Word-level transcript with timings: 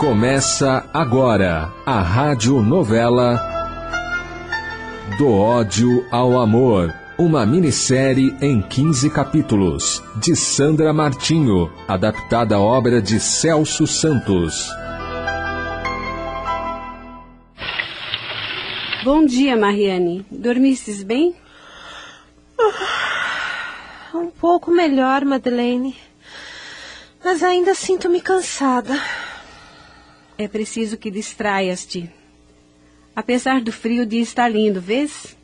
Começa 0.00 0.88
agora 0.94 1.70
a 1.84 2.00
rádio 2.00 2.62
novela 2.62 3.38
Do 5.18 5.30
ódio 5.30 6.06
ao 6.10 6.40
amor. 6.40 6.90
Uma 7.18 7.44
minissérie 7.44 8.34
em 8.40 8.62
15 8.62 9.10
capítulos, 9.10 10.02
de 10.16 10.34
Sandra 10.34 10.90
Martinho, 10.94 11.70
adaptada 11.86 12.54
à 12.54 12.58
obra 12.58 13.02
de 13.02 13.20
Celso 13.20 13.86
Santos. 13.86 14.70
Bom 19.04 19.26
dia, 19.26 19.54
Mariane. 19.54 20.24
Dormistes 20.30 21.02
bem? 21.02 21.36
Um 24.14 24.30
pouco 24.30 24.70
melhor, 24.70 25.26
Madeleine. 25.26 25.94
Mas 27.22 27.42
ainda 27.42 27.74
sinto-me 27.74 28.22
cansada. 28.22 28.98
É 30.40 30.48
preciso 30.48 30.96
que 30.96 31.10
distraias-te. 31.10 32.10
Apesar 33.14 33.60
do 33.60 33.70
frio, 33.70 34.04
o 34.04 34.06
dia 34.06 34.22
está 34.22 34.48
lindo, 34.48 34.80
vês? 34.80 35.36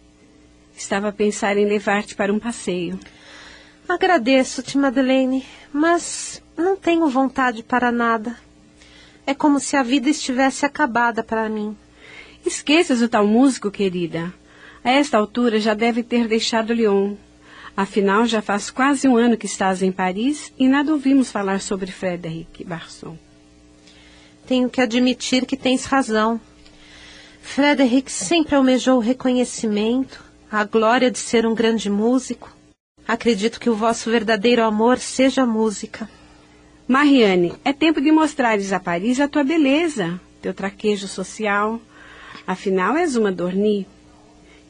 Estava 0.75 1.09
a 1.09 1.13
pensar 1.13 1.59
em 1.59 1.67
levar-te 1.67 2.15
para 2.15 2.33
um 2.33 2.39
passeio. 2.39 2.99
Agradeço-te, 3.87 4.79
Madeleine, 4.79 5.45
mas 5.71 6.43
não 6.57 6.77
tenho 6.77 7.11
vontade 7.11 7.63
para 7.63 7.93
nada. 7.93 8.39
É 9.27 9.35
como 9.35 9.61
se 9.61 9.77
a 9.77 9.83
vida 9.83 10.09
estivesse 10.09 10.65
acabada 10.65 11.23
para 11.23 11.47
mim. 11.47 11.77
Esqueças 12.47 13.03
o 13.03 13.09
tal 13.11 13.27
músico, 13.27 13.71
querida. 13.71 14.33
A 14.83 14.93
esta 14.93 15.19
altura 15.19 15.61
já 15.61 15.75
deve 15.75 16.03
ter 16.03 16.27
deixado 16.27 16.73
Lyon. 16.73 17.17
Afinal, 17.77 18.25
já 18.25 18.41
faz 18.41 18.71
quase 18.71 19.07
um 19.07 19.19
ano 19.19 19.37
que 19.37 19.45
estás 19.45 19.83
em 19.83 19.93
Paris 19.93 20.55
e 20.59 20.67
nada 20.67 20.91
ouvimos 20.91 21.31
falar 21.31 21.61
sobre 21.61 21.93
Frederic 21.93 22.65
Barson. 22.65 23.26
Tenho 24.47 24.71
que 24.71 24.81
admitir 24.81 25.45
que 25.45 25.57
tens 25.57 25.85
razão. 25.85 26.41
Frederic 27.43 28.11
sempre 28.11 28.55
almejou 28.55 28.99
o 28.99 29.01
reconhecimento, 29.01 30.23
a 30.51 30.63
glória 30.65 31.11
de 31.11 31.19
ser 31.19 31.47
um 31.47 31.55
grande 31.55 31.91
músico. 31.91 32.55
Acredito 33.07 33.59
que 33.59 33.71
o 33.71 33.75
vosso 33.75 34.11
verdadeiro 34.11 34.63
amor 34.63 34.99
seja 34.99 35.43
a 35.43 35.47
música. 35.47 36.09
Mariane, 36.87 37.55
é 37.65 37.73
tempo 37.73 38.01
de 38.01 38.13
mostrares 38.13 38.73
a 38.73 38.79
Paris 38.79 39.19
a 39.19 39.27
tua 39.27 39.43
beleza, 39.43 40.21
teu 40.41 40.55
traquejo 40.55 41.09
social. 41.09 41.81
Afinal, 42.47 42.97
és 42.97 43.17
uma 43.17 43.33
Dorni. 43.33 43.87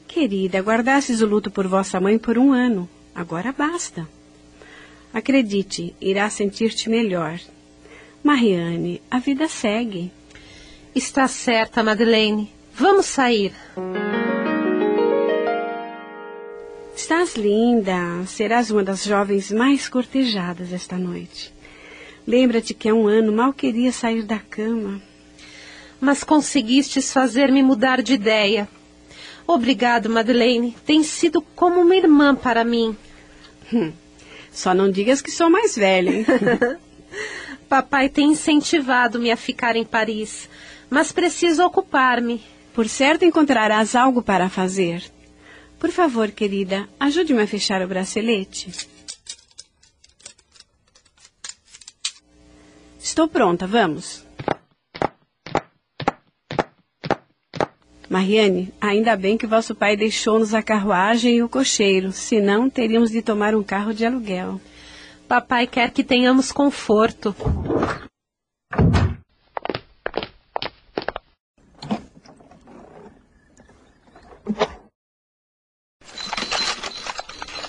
Querida, 0.09 0.61
guardastes 0.61 1.20
o 1.20 1.27
luto 1.27 1.50
por 1.50 1.67
vossa 1.67 2.00
mãe 2.00 2.19
por 2.19 2.39
um 2.39 2.53
ano. 2.53 2.89
Agora 3.15 3.53
basta. 3.53 4.09
Acredite, 5.12 5.95
irá 6.00 6.31
sentir-te 6.31 6.89
melhor. 6.89 7.39
Mariane, 8.27 9.00
a 9.08 9.20
vida 9.20 9.46
segue. 9.46 10.10
Está 10.92 11.28
certa, 11.28 11.80
Madeleine. 11.80 12.52
Vamos 12.74 13.06
sair. 13.06 13.52
Estás 16.97 17.36
linda. 17.36 18.27
Serás 18.27 18.72
uma 18.72 18.82
das 18.82 19.04
jovens 19.04 19.52
mais 19.52 19.88
cortejadas 19.88 20.72
esta 20.72 20.98
noite. 20.98 21.54
Lembra-te 22.27 22.74
que 22.74 22.88
há 22.88 22.94
um 22.97 23.06
ano 23.06 23.30
mal 23.30 23.52
queria 23.52 23.92
sair 23.92 24.24
da 24.24 24.41
cama. 24.41 25.00
Mas 26.00 26.24
conseguistes 26.24 27.12
fazer-me 27.12 27.62
mudar 27.62 28.02
de 28.02 28.14
ideia. 28.14 28.69
Obrigado, 29.47 30.10
Madeleine. 30.10 30.74
Tem 30.84 31.04
sido 31.04 31.41
como 31.41 31.80
uma 31.80 31.94
irmã 31.94 32.34
para 32.34 32.64
mim. 32.64 32.97
Hum, 33.72 33.92
só 34.50 34.74
não 34.74 34.91
digas 34.91 35.22
que 35.22 35.30
sou 35.30 35.48
mais 35.48 35.77
velha? 35.77 36.27
Papai 37.69 38.09
tem 38.09 38.31
incentivado-me 38.33 39.31
a 39.31 39.36
ficar 39.36 39.77
em 39.77 39.84
Paris, 39.84 40.48
mas 40.89 41.12
preciso 41.12 41.64
ocupar-me. 41.64 42.42
Por 42.72 42.89
certo 42.89 43.25
encontrarás 43.25 43.97
algo 43.97 44.22
para 44.22 44.48
fazer. 44.48 45.03
Por 45.78 45.91
favor, 45.91 46.31
querida, 46.31 46.88
ajude-me 46.99 47.43
a 47.43 47.47
fechar 47.47 47.82
o 47.82 47.88
bracelete. 47.88 48.88
Estou 53.00 53.28
pronta, 53.28 53.66
vamos. 53.66 54.25
Mariane, 58.09 58.72
ainda 58.81 59.16
bem 59.16 59.37
que 59.37 59.47
vosso 59.47 59.75
pai 59.75 59.97
deixou-nos 59.97 60.54
a 60.54 60.62
carruagem 60.62 61.37
e 61.37 61.43
o 61.43 61.48
cocheiro, 61.48 62.12
senão 62.12 62.71
teríamos 62.71 63.10
de 63.10 63.21
tomar 63.21 63.54
um 63.54 63.62
carro 63.62 63.93
de 63.93 64.06
aluguel. 64.06 64.60
Papai 65.26 65.66
quer 65.66 65.91
que 65.91 66.04
tenhamos 66.04 66.53
conforto. 66.53 67.34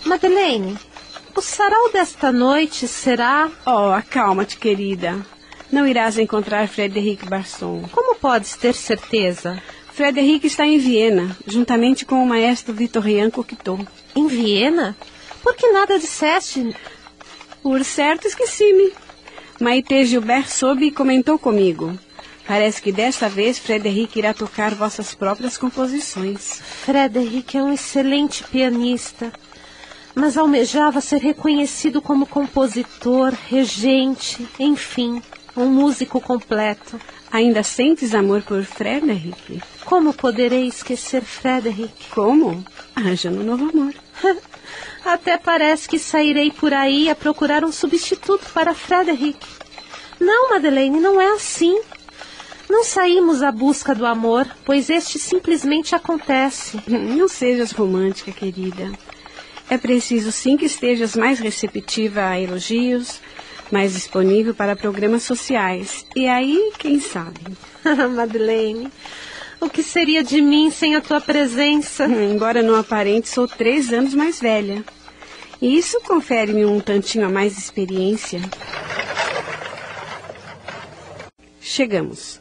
Madeleine, 0.05 0.77
o 1.35 1.41
sarau 1.41 1.91
desta 1.91 2.31
noite 2.31 2.87
será. 2.87 3.51
Oh, 3.65 3.91
acalma-te, 3.91 4.57
querida. 4.57 5.25
Não 5.71 5.85
irás 5.85 6.17
encontrar 6.17 6.67
Frederic 6.67 7.27
Barson. 7.27 7.83
Como 7.91 8.15
podes 8.15 8.55
ter 8.55 8.73
certeza? 8.73 9.61
Frederic 9.91 10.45
está 10.45 10.65
em 10.65 10.77
Viena, 10.77 11.35
juntamente 11.45 12.05
com 12.05 12.23
o 12.23 12.27
maestro 12.27 12.73
Vitorian 12.73 13.29
Cocteau. 13.29 13.79
Em 14.15 14.27
Viena? 14.27 14.95
Por 15.41 15.55
que 15.55 15.71
nada 15.71 15.99
disseste? 15.99 16.75
Por 17.61 17.83
certo, 17.83 18.27
esqueci-me. 18.27 18.93
Maite 19.59 20.05
Gilbert 20.05 20.49
soube 20.49 20.85
e 20.85 20.91
comentou 20.91 21.39
comigo. 21.39 21.97
Parece 22.47 22.81
que 22.81 22.91
desta 22.93 23.27
vez 23.27 23.59
Frederic 23.59 24.17
irá 24.17 24.33
tocar 24.33 24.73
vossas 24.73 25.13
próprias 25.13 25.57
composições. 25.57 26.61
Frederic 26.85 27.57
é 27.57 27.61
um 27.61 27.73
excelente 27.73 28.43
pianista, 28.45 29.33
mas 30.15 30.37
almejava 30.37 31.01
ser 31.01 31.21
reconhecido 31.21 32.01
como 32.01 32.25
compositor, 32.25 33.33
regente, 33.49 34.47
enfim, 34.57 35.21
um 35.57 35.65
músico 35.65 36.21
completo. 36.21 36.99
Ainda 37.29 37.63
sentes 37.63 38.15
amor 38.15 38.41
por 38.43 38.63
Frederic? 38.63 39.61
Como 39.83 40.13
poderei 40.13 40.67
esquecer 40.67 41.23
Frederic? 41.23 41.91
Como? 42.11 42.63
Haja 42.95 43.29
no 43.29 43.43
novo 43.43 43.69
amor. 43.69 43.93
Até 45.05 45.37
parece 45.37 45.87
que 45.87 45.99
sairei 45.99 46.51
por 46.51 46.73
aí 46.73 47.09
a 47.09 47.15
procurar 47.15 47.63
um 47.63 47.71
substituto 47.71 48.45
para 48.53 48.73
Frederic. 48.73 49.45
Não, 50.19 50.49
Madeleine, 50.49 50.99
não 50.99 51.21
é 51.21 51.33
assim. 51.33 51.79
Não 52.69 52.83
saímos 52.83 53.41
à 53.41 53.51
busca 53.51 53.95
do 53.95 54.05
amor, 54.05 54.45
pois 54.65 54.89
este 54.89 55.17
simplesmente 55.17 55.95
acontece. 55.95 56.77
Não 56.87 57.27
sejas 57.27 57.71
romântica, 57.71 58.31
querida. 58.31 58.91
É 59.69 59.77
preciso 59.77 60.31
sim 60.31 60.57
que 60.57 60.65
estejas 60.65 61.15
mais 61.15 61.39
receptiva 61.39 62.25
a 62.25 62.39
elogios, 62.39 63.21
mais 63.71 63.93
disponível 63.93 64.53
para 64.53 64.75
programas 64.75 65.23
sociais. 65.23 66.05
E 66.15 66.27
aí, 66.27 66.73
quem 66.77 66.99
sabe? 66.99 67.39
Madeleine, 68.15 68.91
o 69.59 69.69
que 69.69 69.83
seria 69.83 70.23
de 70.23 70.41
mim 70.41 70.69
sem 70.69 70.95
a 70.95 71.01
tua 71.01 71.19
presença? 71.19 72.05
Embora 72.05 72.61
não 72.61 72.75
aparente, 72.75 73.29
sou 73.29 73.47
três 73.47 73.91
anos 73.91 74.13
mais 74.13 74.39
velha. 74.39 74.83
E 75.61 75.77
isso 75.77 75.99
confere-me 76.01 76.65
um 76.65 76.79
tantinho 76.79 77.25
a 77.25 77.29
mais 77.29 77.53
de 77.53 77.59
experiência. 77.59 78.41
Chegamos. 81.59 82.39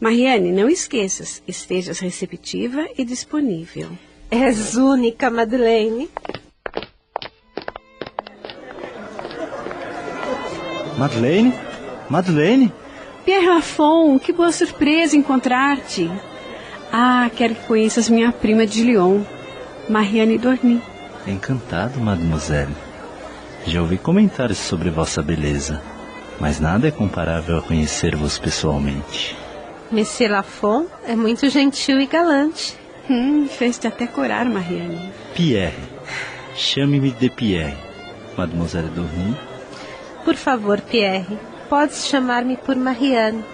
Mariane, 0.00 0.52
não 0.52 0.68
esqueças, 0.68 1.42
estejas 1.46 1.98
receptiva 1.98 2.86
e 2.96 3.04
disponível. 3.04 3.90
És 4.30 4.74
única, 4.74 5.30
Madeleine. 5.30 6.10
Madeleine? 10.98 11.54
Madeleine? 12.08 12.72
Pierre 13.24 13.46
Lafon, 13.46 14.18
que 14.18 14.32
boa 14.32 14.52
surpresa 14.52 15.16
encontrar-te. 15.16 16.10
Ah, 16.92 17.30
quero 17.34 17.54
que 17.54 17.66
conheças 17.66 18.08
minha 18.08 18.30
prima 18.30 18.66
de 18.66 18.82
Lyon, 18.84 19.22
Mariane 19.88 20.38
Dorny. 20.38 20.80
Encantado, 21.26 21.98
mademoiselle. 21.98 22.74
Já 23.66 23.80
ouvi 23.80 23.96
comentários 23.96 24.58
sobre 24.58 24.90
vossa 24.90 25.22
beleza, 25.22 25.80
mas 26.38 26.60
nada 26.60 26.86
é 26.86 26.90
comparável 26.90 27.58
a 27.58 27.62
conhecer-vos 27.62 28.38
pessoalmente. 28.38 29.34
Monsieur 29.90 30.30
Lafon 30.30 30.86
é 31.06 31.16
muito 31.16 31.48
gentil 31.48 32.00
e 32.00 32.06
galante. 32.06 32.76
Hum, 33.08 33.46
fez-te 33.48 33.86
até 33.86 34.06
corar, 34.06 34.44
Mariane. 34.44 35.10
Pierre. 35.34 35.74
Chame-me 36.56 37.10
de 37.10 37.30
Pierre. 37.30 37.76
Mademoiselle 38.36 38.88
Dorny. 38.88 39.34
Por 40.24 40.34
favor, 40.34 40.80
Pierre, 40.80 41.26
podes 41.68 42.06
chamar-me 42.06 42.56
por 42.56 42.76
Marianne. 42.76 43.44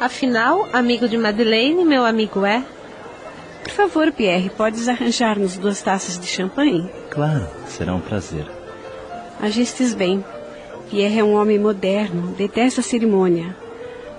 Afinal, 0.00 0.68
amigo 0.72 1.08
de 1.08 1.16
Madeleine, 1.16 1.84
meu 1.84 2.04
amigo 2.04 2.44
é. 2.44 2.62
Por 3.62 3.72
favor, 3.72 4.12
Pierre, 4.12 4.50
podes 4.50 4.88
arranjar-nos 4.88 5.56
duas 5.56 5.82
taças 5.82 6.18
de 6.18 6.26
champanhe? 6.26 6.88
Claro, 7.10 7.46
será 7.66 7.94
um 7.94 8.00
prazer. 8.00 8.46
Agistes 9.40 9.92
bem. 9.94 10.24
Pierre 10.88 11.18
é 11.18 11.24
um 11.24 11.34
homem 11.34 11.58
moderno, 11.58 12.32
detesta 12.36 12.80
a 12.80 12.84
cerimônia. 12.84 13.56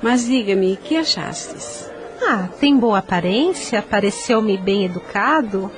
Mas 0.01 0.25
diga-me, 0.25 0.75
que 0.77 0.97
achastes? 0.97 1.89
Ah, 2.21 2.49
tem 2.59 2.77
boa 2.77 2.97
aparência, 2.97 3.81
pareceu-me 3.81 4.57
bem 4.57 4.85
educado. 4.85 5.71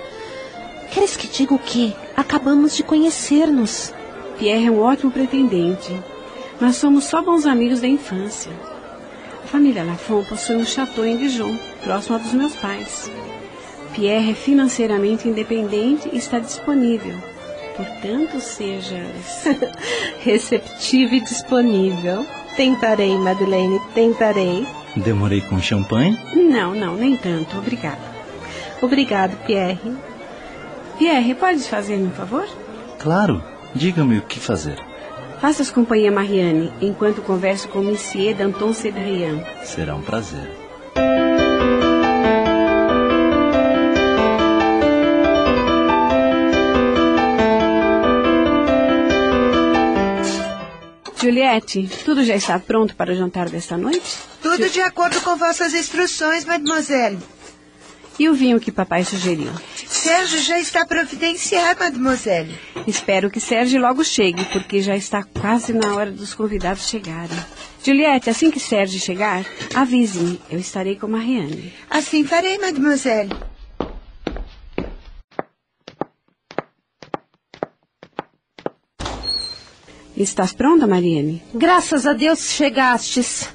Queres 0.92 1.16
que 1.16 1.28
diga 1.28 1.54
o 1.54 1.60
quê? 1.60 1.94
Acabamos 2.18 2.76
de 2.76 2.84
conhecer-nos. 2.84 3.94
Pierre 4.40 4.68
é 4.68 4.72
um 4.72 4.82
ótimo 4.82 5.12
pretendente, 5.12 5.96
mas 6.60 6.76
somos 6.76 7.06
só 7.06 7.22
bons 7.22 7.46
amigos 7.46 7.82
da 7.82 7.88
infância. 7.88 8.52
A 9.44 9.48
família 9.48 9.84
Lafont 9.84 10.28
possui 10.28 10.58
um 10.58 10.66
chateau 10.66 11.06
em 11.06 11.18
Dijon, 11.18 11.56
próximo 11.84 12.16
ao 12.16 12.22
dos 12.22 12.34
meus 12.34 12.56
pais. 12.56 13.10
Pierre 13.94 14.32
é 14.32 14.36
financeiramente 14.36 15.28
independente 15.28 16.10
e 16.12 16.18
está 16.18 16.40
disponível. 16.40 17.18
Portanto, 17.76 18.40
sejas 18.40 19.46
receptivo 20.22 21.16
e 21.16 21.22
disponível. 21.22 22.26
Tentarei, 22.56 23.18
Madeleine, 23.18 23.80
tentarei. 23.96 24.68
Demorei 24.96 25.42
com 25.42 25.62
champanhe? 25.62 26.20
Não, 26.36 26.76
não, 26.76 26.96
nem 26.96 27.16
tanto. 27.16 27.58
Obrigada. 27.58 28.02
Obrigado, 28.82 29.38
Pierre. 29.46 29.80
Pierre, 30.98 31.34
pode 31.36 31.60
fazer-me 31.64 32.08
um 32.08 32.12
favor? 32.12 32.48
Claro. 33.00 33.42
Diga-me 33.74 34.18
o 34.18 34.24
que 34.24 34.40
fazer. 34.40 34.89
Faças 35.40 35.72
companhia 35.72 36.12
Marianne 36.12 36.72
enquanto 36.82 37.22
converso 37.22 37.70
com 37.70 37.80
o 37.80 37.84
Monsieur 37.84 38.36
Danton 38.36 38.74
Cedrian. 38.74 39.42
Será 39.64 39.96
um 39.96 40.02
prazer. 40.02 40.50
Juliette, 51.22 51.90
tudo 52.04 52.24
já 52.24 52.36
está 52.36 52.60
pronto 52.60 52.96
para 52.96 53.14
o 53.14 53.16
jantar 53.16 53.50
desta 53.50 53.78
noite? 53.78 54.18
Tudo 54.42 54.66
Ju... 54.66 54.70
de 54.70 54.82
acordo 54.82 55.22
com 55.22 55.38
vossas 55.38 55.74
instruções, 55.74 56.44
mademoiselle. 56.44 57.20
E 58.18 58.28
o 58.28 58.34
vinho 58.34 58.60
que 58.60 58.72
papai 58.72 59.06
sugeriu? 59.06 59.52
Sérgio 60.00 60.40
já 60.40 60.58
está 60.58 60.86
providenciado, 60.86 61.82
mademoiselle. 61.82 62.58
Espero 62.88 63.30
que 63.30 63.42
Sérgio 63.42 63.82
logo 63.82 64.02
chegue, 64.02 64.46
porque 64.46 64.82
já 64.82 64.96
está 64.96 65.24
quase 65.24 65.74
na 65.74 65.94
hora 65.94 66.10
dos 66.10 66.34
convidados 66.34 66.88
chegarem. 66.88 67.38
Juliette, 67.84 68.30
assim 68.30 68.50
que 68.50 68.62
Sérgio 68.62 68.98
chegar, 68.98 69.46
avise-me. 69.76 70.40
Eu 70.50 70.58
estarei 70.58 70.96
com 70.96 71.08
Marianne. 71.08 71.74
Assim 71.90 72.24
farei, 72.24 72.58
mademoiselle. 72.58 73.36
Estás 80.16 80.54
pronta, 80.54 80.88
Mariane? 80.88 81.44
Graças 81.54 82.06
a 82.08 82.14
Deus 82.14 82.52
chegastes. 82.52 83.50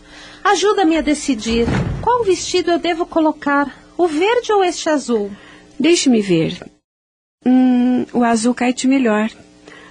Ajuda-me 0.44 0.99
a 0.99 1.00
decidir. 1.00 1.67
Qual 2.02 2.23
vestido 2.23 2.70
eu 2.70 2.79
devo 2.79 3.06
colocar? 3.06 3.82
O 3.96 4.06
verde 4.06 4.52
ou 4.52 4.62
este 4.62 4.91
azul? 4.91 5.31
Deixe-me 5.79 6.21
ver. 6.21 6.59
Hum, 7.44 8.06
o 8.12 8.23
azul 8.25 8.55
cai-te 8.55 8.87
melhor. 8.87 9.31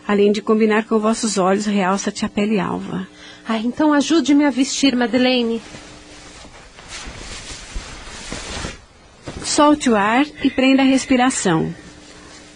Além 0.07 0.31
de 0.31 0.41
combinar 0.41 0.85
com 0.85 0.99
vossos 0.99 1.37
olhos, 1.37 1.65
realça-te 1.65 2.25
a 2.25 2.29
pele 2.29 2.59
alva. 2.59 3.07
Ah, 3.47 3.57
então 3.57 3.93
ajude-me 3.93 4.45
a 4.45 4.49
vestir, 4.49 4.95
Madeleine. 4.95 5.61
Solte 9.43 9.89
o 9.89 9.95
ar 9.95 10.25
e 10.43 10.49
prenda 10.49 10.81
a 10.81 10.85
respiração. 10.85 11.73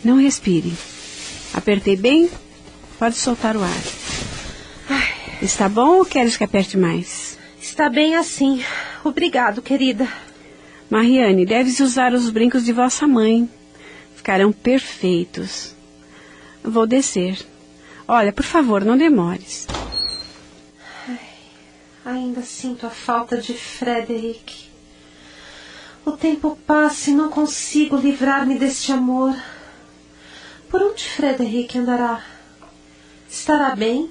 Não 0.03 0.17
respire. 0.17 0.73
Apertei 1.53 1.95
bem? 1.95 2.29
Pode 2.97 3.15
soltar 3.15 3.55
o 3.55 3.63
ar. 3.63 3.97
Está 5.41 5.69
bom 5.69 5.99
ou 5.99 6.05
queres 6.05 6.35
que 6.35 6.43
aperte 6.43 6.77
mais? 6.77 7.37
Está 7.61 7.89
bem 7.89 8.15
assim. 8.15 8.63
Obrigado, 9.03 9.61
querida. 9.61 10.07
Mariane, 10.89 11.45
deves 11.45 11.81
usar 11.81 12.13
os 12.13 12.29
brincos 12.29 12.63
de 12.63 12.71
vossa 12.71 13.05
mãe. 13.05 13.49
Ficarão 14.15 14.53
perfeitos. 14.53 15.75
Vou 16.63 16.87
descer. 16.87 17.45
Olha, 18.07 18.31
por 18.31 18.45
favor, 18.45 18.85
não 18.85 18.97
demores. 18.97 19.67
Ai, 21.07 21.19
ainda 22.05 22.41
sinto 22.41 22.87
a 22.87 22.89
falta 22.89 23.37
de 23.37 23.53
Frederick. 23.53 24.67
O 26.05 26.11
tempo 26.13 26.57
passa 26.65 27.09
e 27.09 27.13
não 27.13 27.29
consigo 27.29 27.97
livrar-me 27.97 28.57
deste 28.57 28.93
amor. 28.93 29.35
Por 30.69 30.81
onde 30.81 31.03
Frederick 31.03 31.77
andará? 31.77 32.23
Estará 33.29 33.75
bem? 33.75 34.09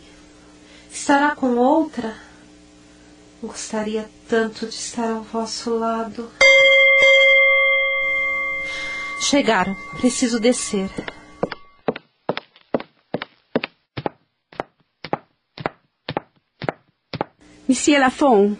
Estará 0.93 1.35
com 1.35 1.57
outra? 1.57 2.15
Gostaria 3.43 4.11
tanto 4.29 4.67
de 4.67 4.75
estar 4.75 5.11
ao 5.11 5.23
vosso 5.23 5.79
lado. 5.79 6.31
Chegaram. 9.21 9.77
Preciso 10.01 10.39
descer. 10.41 10.91
Monsieur 17.69 18.01
Lafont, 18.01 18.57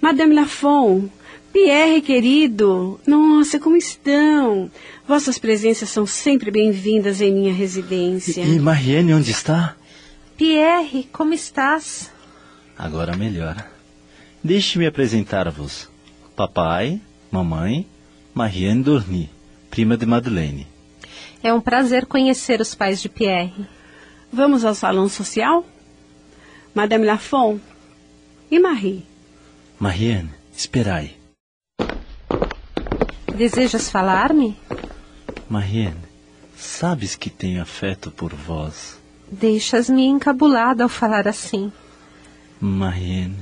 Madame 0.00 0.34
Lafont, 0.34 1.10
Pierre 1.50 2.02
querido, 2.02 3.00
nossa, 3.06 3.58
como 3.58 3.76
estão? 3.76 4.70
Vossas 5.08 5.38
presenças 5.38 5.88
são 5.88 6.06
sempre 6.06 6.50
bem-vindas 6.50 7.22
em 7.22 7.32
minha 7.32 7.54
residência. 7.54 8.42
E, 8.42 8.56
e 8.56 8.58
Marianne, 8.58 9.14
onde 9.14 9.30
está? 9.30 9.76
Pierre, 10.36 11.08
como 11.10 11.32
estás? 11.32 12.10
Agora 12.76 13.16
melhor. 13.16 13.73
Deixe-me 14.44 14.86
apresentar-vos. 14.86 15.88
Papai, 16.36 17.00
mamãe, 17.30 17.88
Marianne 18.34 18.82
Dorny, 18.82 19.30
prima 19.70 19.96
de 19.96 20.04
Madeleine. 20.04 20.66
É 21.42 21.50
um 21.50 21.62
prazer 21.62 22.04
conhecer 22.04 22.60
os 22.60 22.74
pais 22.74 23.00
de 23.00 23.08
Pierre. 23.08 23.66
Vamos 24.30 24.62
ao 24.62 24.74
salão 24.74 25.08
social? 25.08 25.64
Madame 26.74 27.06
Lafont 27.06 27.58
e 28.50 28.58
Marie. 28.58 29.06
Marianne, 29.80 30.28
esperai. 30.54 31.16
Desejas 33.34 33.88
falar-me? 33.88 34.54
Marianne, 35.48 35.96
sabes 36.54 37.16
que 37.16 37.30
tenho 37.30 37.62
afeto 37.62 38.10
por 38.10 38.34
vós. 38.34 39.00
Deixas-me 39.32 40.04
encabulada 40.04 40.82
ao 40.82 40.88
falar 40.88 41.26
assim. 41.26 41.72
Marianne, 42.60 43.36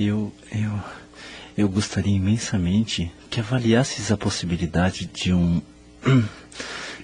eu, 0.00 0.32
eu, 0.50 0.72
eu 1.58 1.68
gostaria 1.68 2.16
imensamente 2.16 3.12
que 3.28 3.38
avaliasses 3.38 4.10
a 4.10 4.16
possibilidade 4.16 5.06
de 5.06 5.32
um, 5.32 5.60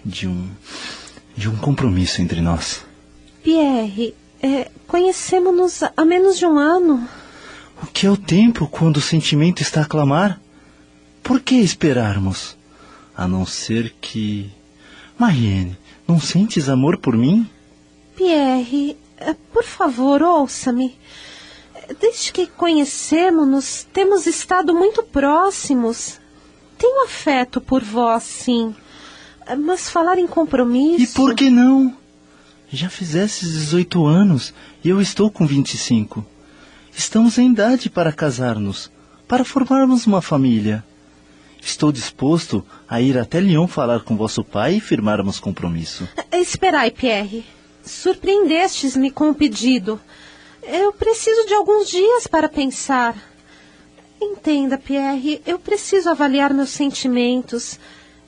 de 0.05 0.27
um, 0.27 0.49
de 1.37 1.49
um 1.49 1.57
compromisso 1.57 2.23
entre 2.23 2.41
nós. 2.41 2.85
Pierre, 3.43 4.15
é, 4.43 4.71
conhecemos-nos 4.87 5.83
há 5.83 6.05
menos 6.05 6.39
de 6.39 6.47
um 6.47 6.59
ano. 6.59 7.07
O 7.83 7.87
que 7.87 8.07
é 8.07 8.11
o 8.11 8.17
tempo 8.17 8.67
quando 8.67 8.97
o 8.97 9.03
sentimento 9.03 9.61
está 9.61 9.83
a 9.83 9.87
clamar? 9.87 10.41
Por 11.23 11.41
que 11.41 11.57
esperarmos? 11.57 12.57
A 13.15 13.29
não 13.29 13.45
ser 13.45 13.95
que... 14.01 14.51
Marianne, 15.19 15.77
não 16.09 16.19
sentes 16.19 16.69
amor 16.69 16.99
por 16.99 17.17
mim? 17.17 17.49
Pierre, 18.17 18.97
eh, 19.19 19.35
por 19.53 19.65
favor, 19.65 20.23
ouça-me. 20.23 20.97
Desde 22.01 22.33
que 22.33 22.47
conhecemos-nos, 22.47 23.87
temos 23.93 24.27
estado 24.27 24.75
muito 24.75 25.03
próximos. 25.03 26.21
Tenho 26.79 27.05
afeto 27.05 27.61
por 27.61 27.83
vós, 27.83 28.23
sim. 28.23 28.75
Mas 29.59 29.89
falar 29.89 30.19
em 30.19 30.27
compromisso. 30.27 31.03
E 31.03 31.07
por 31.09 31.35
que 31.35 31.49
não? 31.49 31.97
Já 32.69 32.91
fizestes 32.91 33.53
18 33.53 34.05
anos 34.07 34.53
e 34.83 34.89
eu 34.89 35.01
estou 35.01 35.31
com 35.31 35.47
25. 35.47 36.25
Estamos 36.95 37.39
em 37.39 37.53
idade 37.53 37.89
para 37.89 38.13
casar-nos, 38.13 38.91
para 39.29 39.45
formarmos 39.45 40.07
uma 40.07 40.21
família. 40.21 40.85
Estou 41.61 41.93
disposto 41.93 42.65
a 42.89 43.01
ir 43.01 43.19
até 43.19 43.41
Lyon 43.41 43.67
falar 43.67 44.01
com 44.01 44.17
vosso 44.17 44.43
pai 44.43 44.77
e 44.77 44.81
firmarmos 44.81 45.39
compromisso. 45.39 46.09
Esperai, 46.33 46.91
Pierre. 46.91 47.45
Surpreendestes-me 47.85 49.11
com 49.11 49.31
o 49.31 49.35
pedido. 49.35 50.01
Eu 50.67 50.93
preciso 50.93 51.47
de 51.47 51.55
alguns 51.55 51.89
dias 51.89 52.27
para 52.27 52.49
pensar. 52.49 53.15
Entenda, 54.21 54.77
Pierre, 54.77 55.41
eu 55.47 55.59
preciso 55.59 56.11
avaliar 56.11 56.53
meus 56.53 56.71
sentimentos. 56.71 57.79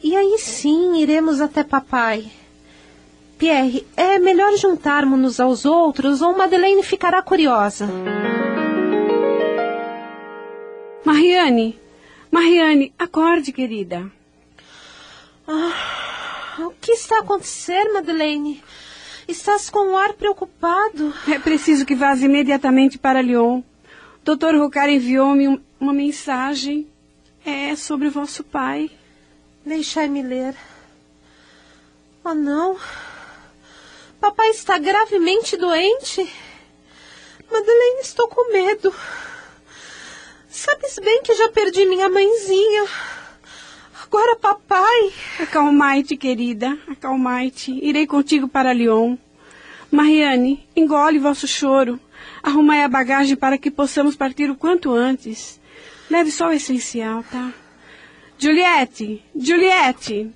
E 0.02 0.16
aí 0.16 0.38
sim 0.38 0.96
iremos 1.00 1.40
até 1.40 1.64
papai. 1.64 2.30
Pierre, 3.38 3.86
é 3.96 4.18
melhor 4.18 4.56
juntarmos-nos 4.56 5.40
aos 5.40 5.64
outros 5.64 6.22
ou 6.22 6.36
Madeleine 6.36 6.82
ficará 6.82 7.22
curiosa. 7.22 7.88
Mariane, 11.04 11.78
Mariane, 12.30 12.92
acorde, 12.98 13.52
querida. 13.52 14.10
Ah, 15.46 16.58
o 16.58 16.70
que 16.80 16.92
está 16.92 17.16
a 17.16 17.20
acontecer, 17.20 17.92
Madeleine? 17.92 18.62
Estás 19.28 19.68
com 19.68 19.90
um 19.90 19.96
ar 19.96 20.14
preocupado. 20.14 21.12
É 21.30 21.38
preciso 21.38 21.84
que 21.84 21.94
vás 21.94 22.22
imediatamente 22.22 22.96
para 22.96 23.20
Lyon. 23.20 23.62
Doutor 24.24 24.54
Rocar 24.54 24.88
enviou-me 24.88 25.46
um, 25.46 25.60
uma 25.78 25.92
mensagem. 25.92 26.88
É 27.44 27.76
sobre 27.76 28.08
o 28.08 28.10
vosso 28.10 28.42
pai. 28.42 28.90
Deixai-me 29.66 30.22
ler. 30.22 30.54
Oh, 32.24 32.32
não. 32.32 32.78
Papai 34.18 34.48
está 34.48 34.78
gravemente 34.78 35.58
doente. 35.58 36.32
Madeleine, 37.50 38.00
estou 38.00 38.28
com 38.28 38.50
medo. 38.50 38.94
Sabes 40.48 40.98
bem 41.04 41.22
que 41.22 41.34
já 41.34 41.50
perdi 41.50 41.84
minha 41.84 42.08
mãezinha. 42.08 42.86
Agora, 44.10 44.36
papai. 44.36 45.12
Acalmai-te, 45.38 46.16
querida. 46.16 46.78
Acalmai-te. 46.88 47.78
Irei 47.84 48.06
contigo 48.06 48.48
para 48.48 48.72
Lyon. 48.72 49.18
Mariane, 49.90 50.66
engole 50.74 51.18
vosso 51.18 51.46
choro. 51.46 52.00
Arrumai 52.42 52.82
a 52.82 52.88
bagagem 52.88 53.36
para 53.36 53.58
que 53.58 53.70
possamos 53.70 54.16
partir 54.16 54.50
o 54.50 54.56
quanto 54.56 54.92
antes. 54.92 55.60
Leve 56.10 56.30
só 56.30 56.48
o 56.48 56.52
essencial, 56.52 57.22
tá? 57.30 57.52
Juliette! 58.38 59.22
Juliette! 59.36 60.30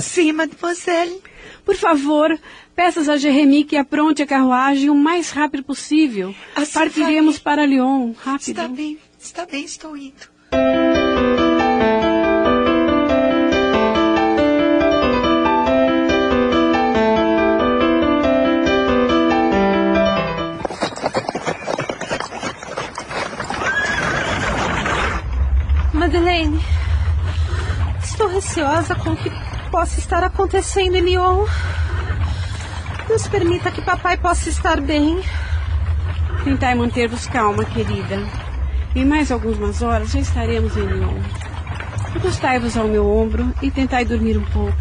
Sim, 0.00 0.32
mademoiselle. 0.32 1.22
Por 1.64 1.76
favor, 1.76 2.36
peças 2.74 3.08
a 3.08 3.16
Jeremy 3.16 3.62
que 3.62 3.76
apronte 3.76 4.20
a 4.20 4.26
carruagem 4.26 4.90
o 4.90 4.96
mais 4.96 5.30
rápido 5.30 5.62
possível. 5.62 6.34
Assim 6.56 6.72
Partiremos 6.72 7.38
para 7.38 7.64
Lyon. 7.64 8.14
Rápido. 8.18 8.50
Está 8.50 8.68
bem, 8.68 8.98
está 9.18 9.46
bem, 9.46 9.64
estou 9.64 9.96
indo. 9.96 10.34
Receosa 28.54 28.94
com 28.94 29.10
o 29.10 29.16
que 29.16 29.30
possa 29.70 29.98
estar 29.98 30.22
acontecendo 30.22 30.94
em 30.94 31.00
Lyon. 31.00 31.44
Deus 33.08 33.26
permita 33.26 33.72
que 33.72 33.82
papai 33.82 34.16
possa 34.16 34.48
estar 34.48 34.80
bem. 34.80 35.20
Tentai 36.44 36.74
manter-vos 36.76 37.26
calma, 37.26 37.64
querida. 37.64 38.22
Em 38.94 39.04
mais 39.04 39.32
algumas 39.32 39.82
horas 39.82 40.12
já 40.12 40.20
estaremos 40.20 40.76
em 40.76 40.86
Lyon. 40.86 41.20
Encostai-vos 42.14 42.76
ao 42.76 42.86
meu 42.86 43.10
ombro 43.10 43.52
e 43.60 43.72
tentai 43.72 44.04
dormir 44.04 44.38
um 44.38 44.44
pouco. 44.44 44.76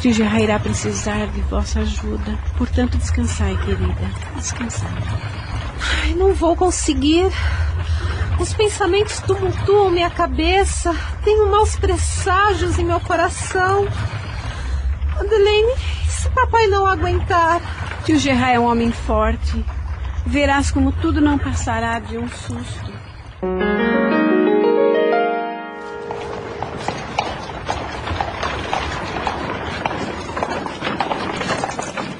Tio 0.00 0.12
Gerard 0.12 0.44
irá 0.44 0.60
precisar 0.60 1.26
de 1.26 1.40
vossa 1.42 1.80
ajuda. 1.80 2.38
Portanto, 2.56 2.96
descansai, 2.98 3.56
querida. 3.64 4.10
Descansai. 4.36 4.94
Ai, 6.04 6.14
não 6.14 6.32
vou 6.32 6.54
conseguir. 6.54 7.32
Os 8.38 8.52
pensamentos 8.52 9.20
tumultuam 9.20 9.90
minha 9.90 10.10
cabeça. 10.10 10.94
Tenho 11.24 11.50
maus 11.50 11.76
presságios 11.76 12.78
em 12.78 12.84
meu 12.84 13.00
coração. 13.00 13.86
Madeleine, 15.16 15.72
e 16.06 16.10
se 16.10 16.28
papai 16.30 16.66
não 16.66 16.86
aguentar? 16.86 17.60
Tio 18.04 18.18
Gerard 18.18 18.54
é 18.54 18.60
um 18.60 18.64
homem 18.64 18.92
forte. 18.92 19.64
Verás 20.26 20.70
como 20.70 20.92
tudo 20.92 21.20
não 21.20 21.38
passará 21.38 21.98
de 21.98 22.18
um 22.18 22.28
susto. 22.28 22.92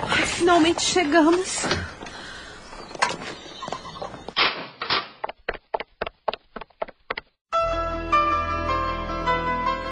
Ai, 0.09 0.27
finalmente 0.27 0.83
chegamos. 0.83 1.67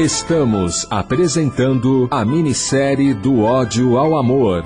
Estamos 0.02 0.84
apresentando 0.90 2.08
a 2.10 2.24
minissérie 2.24 3.14
Do 3.14 3.42
ódio 3.42 3.96
ao 3.96 4.18
amor. 4.18 4.64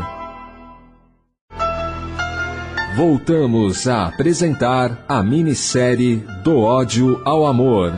Voltamos 2.96 3.86
a 3.86 4.06
apresentar 4.06 5.04
a 5.06 5.22
minissérie 5.22 6.24
Do 6.42 6.60
ódio 6.60 7.20
ao 7.22 7.44
amor. 7.44 7.92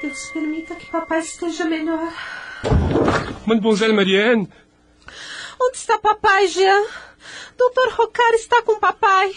Deus 0.00 0.30
permita 0.32 0.74
que 0.74 0.86
papai 0.86 1.18
esteja 1.18 1.66
melhor. 1.66 2.10
Mademoiselle 3.44 3.92
Marianne, 3.92 4.48
Onde 5.60 5.76
está 5.76 5.98
papai, 5.98 6.48
Jean? 6.48 6.86
Doutor 7.58 7.92
Rocar 7.92 8.32
está 8.32 8.62
com 8.62 8.80
papai. 8.80 9.34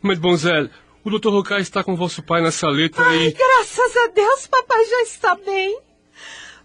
Mademoiselle, 0.00 0.70
o 1.04 1.10
Dr. 1.10 1.28
Rokai 1.28 1.60
está 1.60 1.84
com 1.84 1.94
vosso 1.94 2.22
pai 2.22 2.40
na 2.40 2.50
saleta 2.50 3.02
Ai, 3.02 3.26
e... 3.26 3.32
graças 3.32 3.96
a 3.96 4.06
Deus, 4.08 4.46
papai 4.46 4.84
já 4.86 5.02
está 5.02 5.34
bem. 5.34 5.78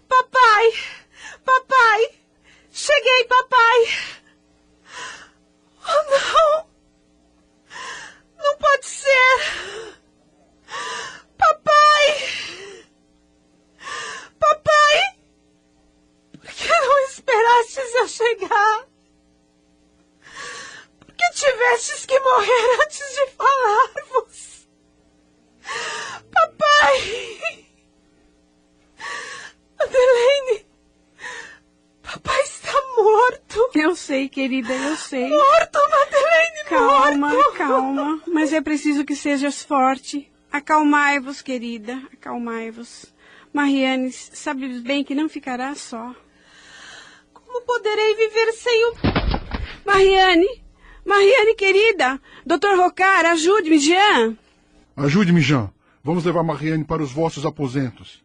Papai, 0.08 0.72
papai, 1.44 2.10
cheguei, 2.72 3.24
papai. 3.24 3.86
Oh, 5.86 6.10
não. 6.10 6.70
Não 8.38 8.56
pode 8.56 8.86
ser. 8.86 9.36
Papai. 11.36 12.28
Papai. 14.38 15.00
Por 16.40 16.50
que 16.50 16.68
não 16.68 17.00
esperastes 17.06 17.94
eu 17.94 18.08
chegar? 18.08 18.89
Que 21.20 21.30
tivestes 21.34 22.06
que 22.06 22.18
morrer 22.18 22.78
antes 22.82 23.14
de 23.14 23.26
falar-vos? 23.32 24.68
Papai! 26.32 27.66
Madeleine! 29.78 30.66
Papai 32.02 32.40
está 32.40 32.72
morto! 32.96 33.70
Eu 33.74 33.94
sei, 33.94 34.30
querida, 34.30 34.72
eu 34.72 34.96
sei. 34.96 35.28
Morto, 35.28 35.78
Madeleine! 35.90 36.64
Calma, 36.70 37.28
morto! 37.34 37.52
calma. 37.58 38.22
Mas 38.26 38.54
é 38.54 38.62
preciso 38.62 39.04
que 39.04 39.14
sejas 39.14 39.62
forte. 39.62 40.32
Acalmai-vos, 40.50 41.42
querida. 41.42 42.00
Acalmai-vos. 42.14 43.12
Mariane, 43.52 44.10
sabes 44.10 44.80
bem 44.80 45.04
que 45.04 45.14
não 45.14 45.28
ficará 45.28 45.74
só. 45.74 46.14
Como 47.34 47.60
poderei 47.60 48.14
viver 48.14 48.52
sem 48.52 48.84
o. 48.86 48.94
Mariane! 49.84 50.69
Mariane, 51.10 51.56
querida! 51.56 52.20
Doutor 52.46 52.76
Rocar, 52.78 53.26
ajude-me, 53.26 53.80
Jean! 53.80 54.36
Ajude-me, 54.96 55.40
Jean. 55.40 55.68
Vamos 56.04 56.24
levar 56.24 56.44
Marianne 56.44 56.84
para 56.84 57.02
os 57.02 57.10
vossos 57.10 57.44
aposentos. 57.44 58.22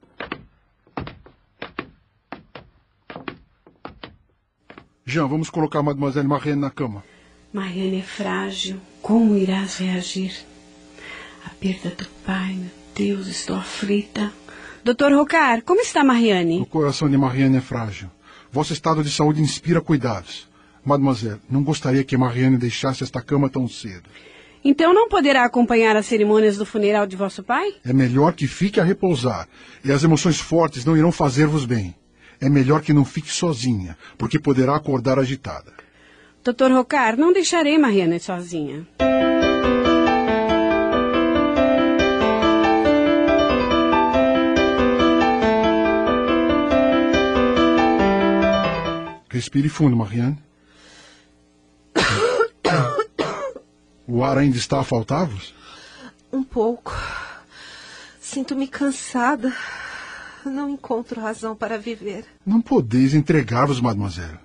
Jean, 5.04 5.28
vamos 5.28 5.50
colocar 5.50 5.82
Mademoiselle 5.82 6.28
Marianne 6.28 6.62
na 6.62 6.70
cama. 6.70 7.04
Mariane 7.52 8.02
é 8.02 8.04
frágil. 8.04 8.80
Como 9.02 9.36
irás 9.36 9.80
reagir? 9.80 10.46
A 11.44 11.50
perda 11.50 11.90
do 11.90 12.06
pai, 12.24 12.54
meu 12.54 12.70
Deus, 12.94 13.26
estou 13.26 13.56
aflita. 13.56 14.32
Doutor 14.84 15.12
Rocar, 15.12 15.64
como 15.64 15.82
está 15.82 16.04
Mariane? 16.04 16.62
O 16.62 16.68
coração 16.68 17.10
de 17.10 17.18
Marianne 17.18 17.58
é 17.58 17.62
frágil. 17.62 18.12
Vosso 18.52 18.74
estado 18.74 19.04
de 19.04 19.10
saúde 19.10 19.42
inspira 19.42 19.82
cuidados. 19.82 20.48
Mademoiselle, 20.86 21.42
não 21.50 21.64
gostaria 21.64 22.04
que 22.04 22.16
Marianne 22.16 22.58
deixasse 22.58 23.04
esta 23.04 23.22
cama 23.22 23.50
tão 23.50 23.68
cedo. 23.68 24.04
Então 24.64 24.94
não 24.94 25.10
poderá 25.10 25.44
acompanhar 25.44 25.96
as 25.96 26.06
cerimônias 26.06 26.58
do 26.58 26.66
funeral 26.66 27.06
de 27.06 27.16
vosso 27.16 27.44
pai? 27.44 27.74
É 27.84 27.92
melhor 27.92 28.34
que 28.34 28.48
fique 28.48 28.80
a 28.80 28.84
repousar, 28.84 29.48
e 29.84 29.92
as 29.92 30.04
emoções 30.04 30.40
fortes 30.40 30.86
não 30.86 30.96
irão 30.96 31.12
fazer-vos 31.12 31.66
bem. 31.66 31.96
É 32.40 32.50
melhor 32.50 32.82
que 32.82 32.94
não 32.94 33.06
fique 33.06 33.32
sozinha, 33.32 33.98
porque 34.18 34.40
poderá 34.40 34.76
acordar 34.76 35.18
agitada. 35.18 35.74
Doutor 36.44 36.72
Rocar, 36.72 37.18
não 37.18 37.34
deixarei 37.34 37.78
Mariane 37.78 38.20
sozinha. 38.20 38.88
Respire 49.30 49.68
fundo, 49.68 49.98
Marianne. 49.98 50.45
O 54.08 54.24
ar 54.24 54.38
ainda 54.38 54.58
está 54.58 54.80
a 54.80 54.84
faltar-vos? 54.84 55.54
Um 56.32 56.44
pouco. 56.44 56.94
Sinto-me 58.20 58.68
cansada. 58.68 59.54
Não 60.46 60.70
encontro 60.70 61.20
razão 61.20 61.56
para 61.56 61.78
viver. 61.78 62.26
Não 62.46 62.62
podeis 62.62 63.14
entregar-vos, 63.14 63.82
mademoiselle. 63.82 64.38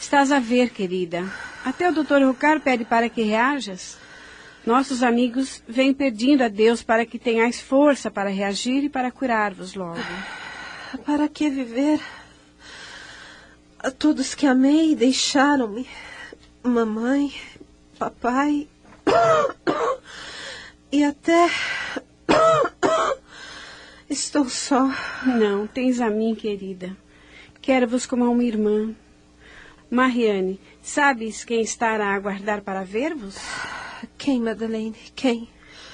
Estás 0.00 0.30
a 0.30 0.38
ver, 0.38 0.70
querida. 0.70 1.24
Até 1.64 1.88
o 1.88 1.92
doutor 1.92 2.22
Rocar 2.22 2.60
pede 2.60 2.84
para 2.84 3.08
que 3.08 3.22
reajas. 3.22 3.96
Nossos 4.64 5.02
amigos 5.02 5.62
vêm 5.66 5.92
pedindo 5.92 6.44
a 6.44 6.48
Deus 6.48 6.82
para 6.82 7.04
que 7.04 7.18
tenhais 7.18 7.60
força 7.60 8.10
para 8.10 8.30
reagir 8.30 8.84
e 8.84 8.88
para 8.88 9.10
curar-vos 9.10 9.74
logo. 9.74 9.98
Para 11.04 11.28
que 11.28 11.50
viver? 11.50 12.00
A 13.78 13.90
todos 13.90 14.34
que 14.34 14.46
amei 14.46 14.94
deixaram-me. 14.94 15.86
mamãe, 16.62 17.32
papai 17.98 18.68
e 20.92 21.02
até 21.02 21.50
estou 24.08 24.48
só. 24.48 24.88
Não, 25.26 25.66
tens 25.66 26.00
a 26.00 26.08
mim, 26.08 26.34
querida. 26.34 26.96
Quero-vos 27.60 28.06
como 28.06 28.24
a 28.24 28.30
uma 28.30 28.44
irmã. 28.44 28.94
Mariane, 29.90 30.60
sabes 30.80 31.44
quem 31.44 31.60
estará 31.60 32.08
a 32.08 32.14
aguardar 32.14 32.62
para 32.62 32.84
ver-vos? 32.84 33.36
Quem, 34.16 34.40
Madeleine? 34.40 34.94
Quem? 35.16 35.48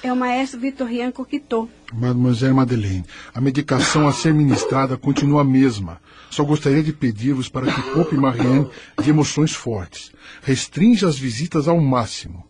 É 0.05 0.13
o 0.13 0.15
maestro 0.15 0.59
Vitorian 0.59 1.11
Coquitô. 1.11 1.67
Mademoiselle 1.91 2.53
Madeleine, 2.53 3.03
a 3.33 3.41
medicação 3.41 4.07
a 4.07 4.13
ser 4.13 4.35
ministrada 4.35 4.95
continua 4.95 5.41
a 5.41 5.43
mesma. 5.43 5.99
Só 6.29 6.43
gostaria 6.43 6.83
de 6.83 6.93
pedir-vos 6.93 7.49
para 7.49 7.73
que 7.73 7.81
poupe 7.91 8.15
Marianne 8.15 8.69
de 9.01 9.09
emoções 9.09 9.55
fortes. 9.55 10.11
Restrinja 10.43 11.07
as 11.07 11.17
visitas 11.17 11.67
ao 11.67 11.81
máximo. 11.81 12.45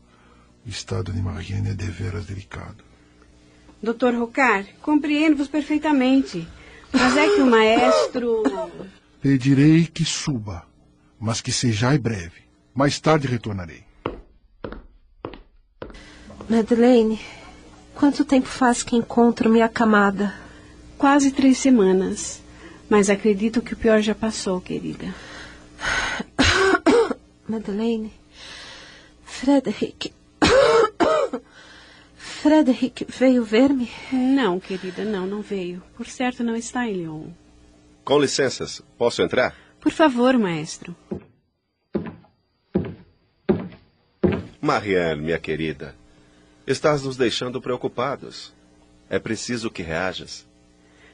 O 0.66 0.70
estado 0.70 1.14
de 1.14 1.22
Marianne 1.22 1.70
é 1.70 1.74
deveras 1.74 2.26
delicado. 2.26 2.84
Doutor 3.82 4.14
Rocard, 4.16 4.70
compreendo-vos 4.82 5.48
perfeitamente. 5.48 6.46
Mas 6.92 7.16
é 7.16 7.36
que 7.36 7.42
o 7.42 7.46
maestro. 7.46 8.44
Pedirei 9.22 9.86
que 9.86 10.04
suba, 10.04 10.66
mas 11.18 11.40
que 11.40 11.54
sejai 11.54 11.98
breve. 11.98 12.44
Mais 12.74 13.00
tarde 13.00 13.28
retornarei. 13.28 13.86
Madeleine, 16.50 17.20
quanto 17.96 18.26
tempo 18.26 18.48
faz 18.48 18.84
que 18.84 18.96
encontro 18.96 19.50
minha 19.50 19.70
camada? 19.70 20.36
Quase 20.98 21.32
três 21.32 21.58
semanas. 21.58 22.42
Mas 22.90 23.10
acredito 23.10 23.62
que 23.62 23.74
o 23.74 23.78
pior 23.78 24.02
já 24.02 24.14
passou, 24.14 24.62
querida. 24.62 25.14
Madeleine, 27.48 28.14
Frederick. 29.24 30.14
Frederick 32.16 33.06
veio 33.10 33.44
ver-me? 33.44 33.90
Não, 34.12 34.60
querida, 34.60 35.04
não, 35.04 35.26
não 35.26 35.42
veio. 35.42 35.82
Por 35.98 36.06
certo, 36.06 36.44
não 36.44 36.56
está 36.56 36.88
em 36.88 36.94
Lyon. 36.94 37.30
Com 38.04 38.20
licenças, 38.20 38.84
posso 39.00 39.24
entrar? 39.24 39.56
Por 39.80 39.92
favor, 39.92 40.38
maestro. 40.38 40.96
Marianne, 44.62 45.22
minha 45.22 45.40
querida, 45.40 45.96
estás 46.66 47.04
nos 47.04 47.16
deixando 47.16 47.62
preocupados. 47.62 48.54
É 49.10 49.20
preciso 49.20 49.70
que 49.70 49.84
reajas. 49.84 50.46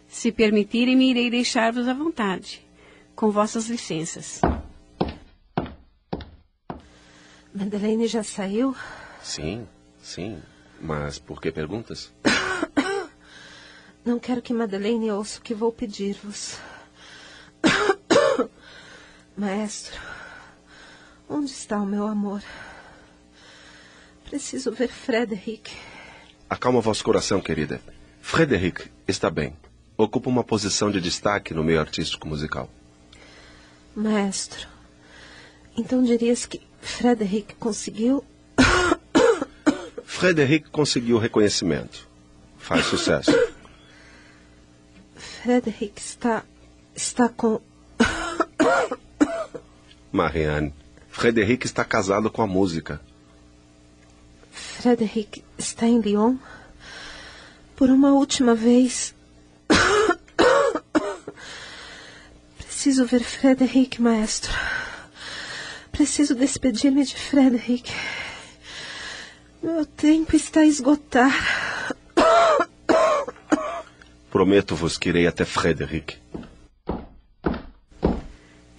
Se 0.07 0.31
permitirem, 0.31 0.95
me 0.95 1.09
irei 1.09 1.29
deixar-vos 1.29 1.87
à 1.87 1.93
vontade. 1.93 2.65
Com 3.15 3.31
vossas 3.31 3.67
licenças. 3.67 4.41
Madeleine 7.53 8.07
já 8.07 8.23
saiu? 8.23 8.75
Sim, 9.21 9.67
sim. 10.01 10.41
Mas 10.79 11.19
por 11.19 11.41
que 11.41 11.51
perguntas? 11.51 12.11
Não 14.03 14.17
quero 14.17 14.41
que 14.41 14.53
Madeleine 14.53 15.11
ouça 15.11 15.39
o 15.39 15.41
que 15.41 15.53
vou 15.53 15.71
pedir-vos. 15.71 16.57
Maestro, 19.37 19.99
onde 21.29 21.51
está 21.51 21.77
o 21.77 21.85
meu 21.85 22.07
amor? 22.07 22.41
Preciso 24.31 24.71
ver 24.71 24.87
Frederick. 24.87 25.69
Acalma 26.49 26.79
vosso 26.79 27.03
coração, 27.03 27.41
querida. 27.41 27.81
Frederic 28.21 28.89
está 29.05 29.29
bem. 29.29 29.53
Ocupa 29.97 30.29
uma 30.29 30.41
posição 30.41 30.89
de 30.89 31.01
destaque 31.01 31.53
no 31.53 31.65
meio 31.65 31.81
artístico 31.81 32.25
musical. 32.25 32.69
Maestro, 33.93 34.69
então 35.77 36.01
dirias 36.01 36.45
que 36.45 36.61
Frederick 36.79 37.55
conseguiu. 37.55 38.23
Frederic 40.05 40.69
conseguiu 40.69 41.17
reconhecimento. 41.17 42.07
Faz 42.57 42.85
sucesso. 42.85 43.33
Frederick 45.13 45.99
está. 45.99 46.45
está 46.95 47.27
com. 47.27 47.59
Marianne, 50.09 50.73
Frederic 51.09 51.65
está 51.65 51.83
casado 51.83 52.31
com 52.31 52.41
a 52.41 52.47
música. 52.47 53.01
Frederick 54.81 55.43
está 55.59 55.85
em 55.85 56.01
Lyon? 56.01 56.37
Por 57.75 57.91
uma 57.91 58.13
última 58.13 58.55
vez. 58.55 59.13
Preciso 62.57 63.05
ver 63.05 63.23
Frederick, 63.23 64.01
maestro. 64.01 64.51
Preciso 65.91 66.33
despedir-me 66.33 67.05
de 67.05 67.15
Frederick. 67.15 67.93
Meu 69.61 69.85
tempo 69.85 70.35
está 70.35 70.61
a 70.61 70.65
esgotar. 70.65 71.31
Prometo-vos 74.31 74.97
que 74.97 75.09
irei 75.09 75.27
até 75.27 75.45
Frederic. 75.45 76.17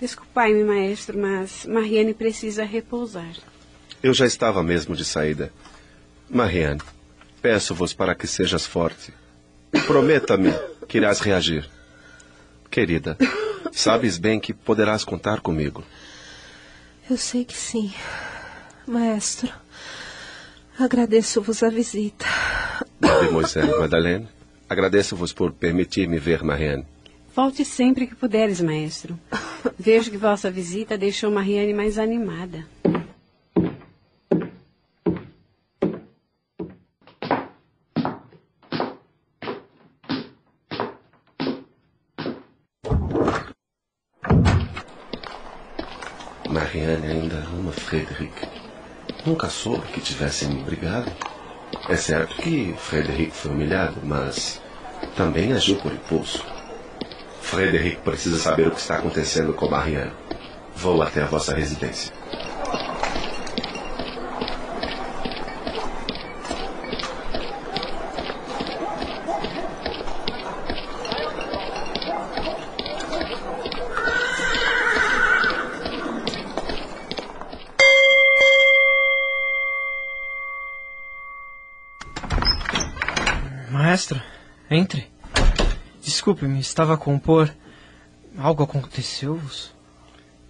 Desculpai-me, 0.01 0.65
maestro, 0.65 1.17
mas 1.17 1.65
Mariane 1.65 2.13
precisa 2.13 2.65
repousar. 2.65 3.37
Eu 4.03 4.13
já 4.13 4.27
estava 4.27 4.65
mesmo 4.65 4.97
de 4.97 5.05
saída. 5.05 5.53
Marianne, 6.33 6.81
peço-vos 7.43 7.93
para 7.93 8.15
que 8.15 8.27
sejas 8.27 8.67
forte. 8.67 9.13
Prometa-me 9.87 10.51
que 10.89 10.97
irás 10.97 11.21
reagir. 11.21 11.69
Querida, 12.71 13.19
sabes 13.71 14.17
bem 14.17 14.41
que 14.41 14.55
poderás 14.55 15.05
contar 15.05 15.41
comigo. 15.41 15.85
Eu 17.11 17.19
sei 17.19 17.45
que 17.45 17.55
sim. 17.55 17.93
Maestro, 18.87 19.53
agradeço-vos 20.79 21.63
a 21.63 21.69
visita. 21.69 22.25
Mademoiselle 22.99 23.79
Madeleine, 23.79 24.27
agradeço-vos 24.67 25.35
por 25.35 25.53
permitir-me 25.53 26.19
ver 26.19 26.43
Marianne. 26.43 26.87
Volte 27.37 27.63
sempre 27.63 28.07
que 28.07 28.15
puderes, 28.15 28.61
maestro. 28.63 29.19
Vejo 29.79 30.11
que 30.11 30.17
vossa 30.17 30.51
visita 30.51 30.97
deixou 30.97 31.31
Mariane 31.31 31.75
mais 31.75 31.99
animada. 31.99 32.65
Ama 48.23 48.31
Frederic. 48.31 48.49
Nunca 49.25 49.49
soube 49.49 49.87
que 49.89 50.01
tivessem 50.01 50.49
brigado. 50.63 51.11
É 51.89 51.97
certo 51.97 52.37
que 52.37 52.75
Frederic 52.79 53.33
foi 53.33 53.51
humilhado, 53.51 54.01
mas 54.03 54.61
também 55.17 55.53
agiu 55.53 55.77
por 55.77 55.93
impulso. 55.93 56.45
Frederic 57.41 57.97
precisa 58.03 58.39
saber 58.39 58.69
o 58.69 58.71
que 58.71 58.81
está 58.81 58.97
acontecendo 58.97 59.53
com 59.53 59.69
Marianne. 59.69 60.13
Vou 60.75 61.03
até 61.03 61.23
a 61.23 61.27
vossa 61.27 61.55
residência. 61.55 62.13
Entre. 84.73 85.11
Desculpe-me, 86.03 86.59
estava 86.61 86.95
a 86.95 86.97
compor. 86.97 87.51
Algo 88.37 88.63
aconteceu-vos? 88.65 89.73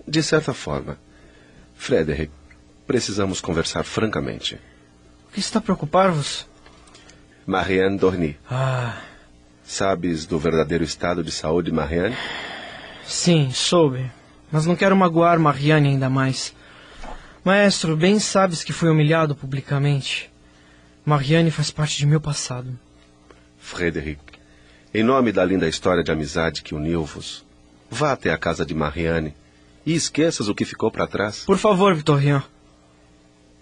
De 0.07 0.23
certa 0.23 0.53
forma. 0.55 0.99
Frederic, 1.75 2.33
precisamos 2.87 3.41
conversar 3.41 3.85
francamente. 3.85 4.59
O 5.29 5.33
que 5.33 5.41
está 5.41 5.59
a 5.59 5.63
preocupar-vos? 5.63 6.47
Marianne 7.47 7.99
Dorny. 7.99 8.37
Ah, 8.51 9.01
Sabes 9.65 10.27
do 10.27 10.39
verdadeiro 10.39 10.85
estado 10.85 11.23
de 11.25 11.31
saúde 11.31 11.71
de 11.71 11.77
Marianne? 11.77 12.17
sim, 13.05 13.51
soube. 13.53 14.11
Mas 14.51 14.67
não 14.67 14.77
quero 14.77 14.95
magoar 14.97 15.39
Mariane 15.39 15.89
ainda 15.89 16.11
mais. 16.11 16.55
Maestro, 17.45 17.97
bem 17.97 18.19
sabes 18.19 18.63
que 18.63 18.73
fui 18.73 18.89
humilhado 18.91 19.35
publicamente. 19.35 20.31
Mariane 21.05 21.51
faz 21.51 21.71
parte 21.71 21.97
de 21.97 22.07
meu 22.07 22.21
passado. 22.21 22.79
Frederic, 23.63 24.21
em 24.93 25.03
nome 25.03 25.33
da 25.33 25.43
linda 25.45 25.69
história 25.69 26.03
de 26.03 26.11
amizade 26.11 26.63
que 26.63 26.75
uniu-vos, 26.75 27.47
vá 27.89 28.13
até 28.13 28.31
a 28.31 28.37
casa 28.37 28.67
de 28.67 28.75
Marianne 28.75 29.35
e 29.87 29.95
esqueças 29.95 30.49
o 30.49 30.55
que 30.55 30.67
ficou 30.67 30.91
para 30.91 31.07
trás. 31.07 31.45
Por 31.47 31.57
favor, 31.57 31.95
Vitorian. 31.95 32.43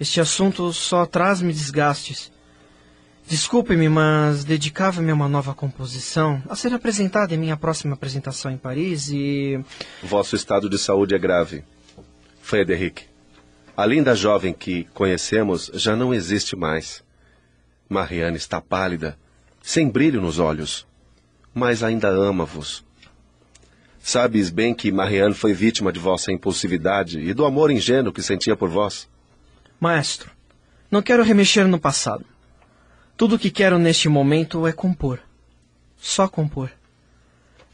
Este 0.01 0.21
assunto 0.21 0.73
só 0.73 1.07
traz-me 1.07 1.53
desgastes. 1.53 2.33
Desculpe-me, 3.29 3.89
mas 3.89 4.43
dedicava-me 4.43 5.13
a 5.13 5.15
uma 5.15 5.29
nova 5.29 5.55
composição 5.55 6.43
a 6.49 6.57
ser 6.57 6.73
apresentada 6.73 7.35
em 7.35 7.39
minha 7.39 7.57
próxima 7.57 7.95
apresentação 7.95 8.51
em 8.51 8.57
Paris 8.57 9.11
e. 9.11 9.63
Vosso 10.03 10.35
estado 10.35 10.69
de 10.69 10.79
saúde 10.79 11.15
é 11.15 11.19
grave. 11.19 11.63
Frederic, 12.41 13.05
A 13.77 13.87
linda 13.87 14.17
jovem 14.17 14.53
que 14.53 14.85
conhecemos 14.93 15.71
já 15.75 15.95
não 15.95 16.13
existe 16.13 16.57
mais. 16.57 17.05
Marianne 17.89 18.37
está 18.37 18.61
pálida, 18.61 19.17
sem 19.63 19.89
brilho 19.89 20.21
nos 20.21 20.39
olhos, 20.39 20.87
mas 21.55 21.83
ainda 21.83 22.09
ama-vos. 22.09 22.85
Sabes 24.03 24.51
bem 24.51 24.75
que 24.75 24.91
Marianne 24.91 25.35
foi 25.35 25.53
vítima 25.53 25.93
de 25.93 26.01
vossa 26.01 26.33
impulsividade 26.33 27.21
e 27.21 27.35
do 27.35 27.45
amor 27.45 27.71
ingênuo 27.71 28.13
que 28.13 28.23
sentia 28.23 28.57
por 28.57 28.69
vós. 28.69 29.09
Maestro, 29.79 30.31
não 30.91 31.03
quero 31.03 31.23
remexer 31.23 31.69
no 31.69 31.79
passado. 31.79 32.25
Tudo 33.17 33.37
o 33.37 33.39
que 33.39 33.51
quero 33.51 33.79
neste 33.79 34.09
momento 34.09 34.67
é 34.67 34.73
compor. 34.73 35.21
Só 35.99 36.27
compor. 36.27 36.71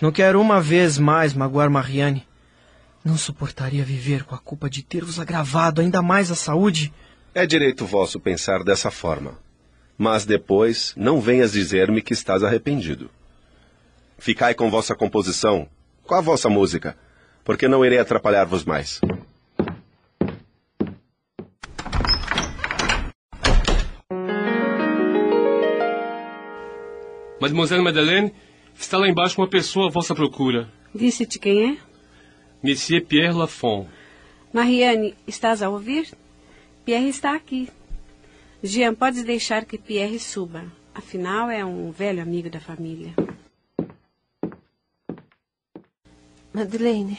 Não 0.00 0.10
quero 0.10 0.40
uma 0.40 0.60
vez 0.60 0.98
mais 0.98 1.32
magoar 1.32 1.70
Marianne. 1.70 2.26
Não 3.04 3.16
suportaria 3.16 3.84
viver 3.84 4.24
com 4.24 4.34
a 4.34 4.38
culpa 4.38 4.68
de 4.68 4.82
ter-vos 4.82 5.20
agravado 5.20 5.80
ainda 5.80 6.02
mais 6.02 6.30
a 6.30 6.34
saúde. 6.34 6.92
É 7.32 7.46
direito 7.46 7.86
vosso 7.86 8.18
pensar 8.18 8.64
dessa 8.64 8.90
forma. 8.90 9.38
Mas 9.98 10.26
depois 10.26 10.92
não 10.96 11.20
venhas 11.20 11.52
dizer-me 11.52 12.02
que 12.02 12.12
estás 12.12 12.42
arrependido. 12.42 13.10
Ficai 14.18 14.54
com 14.54 14.70
vossa 14.70 14.94
composição, 14.94 15.68
com 16.02 16.14
a 16.14 16.20
vossa 16.20 16.48
música, 16.48 16.96
porque 17.44 17.68
não 17.68 17.84
irei 17.84 17.98
atrapalhar-vos 17.98 18.64
mais. 18.64 19.00
Mademoiselle 27.40 27.82
Madeleine, 27.82 28.32
está 28.74 28.98
lá 28.98 29.08
embaixo 29.08 29.40
uma 29.40 29.48
pessoa 29.48 29.88
à 29.88 29.90
vossa 29.90 30.14
procura. 30.14 30.68
Disse-te 30.94 31.38
quem 31.38 31.72
é? 31.72 31.76
Monsieur 32.62 33.04
Pierre 33.04 33.34
Lafont. 33.34 33.88
Mariane, 34.52 35.14
estás 35.26 35.62
a 35.62 35.68
ouvir? 35.68 36.08
Pierre 36.84 37.08
está 37.08 37.34
aqui. 37.34 37.68
Jean, 38.66 38.94
podes 38.94 39.22
deixar 39.22 39.64
que 39.64 39.78
Pierre 39.78 40.18
suba. 40.18 40.64
Afinal, 40.94 41.50
é 41.50 41.64
um 41.64 41.90
velho 41.90 42.20
amigo 42.20 42.50
da 42.50 42.58
família. 42.58 43.14
Madeleine, 46.52 47.18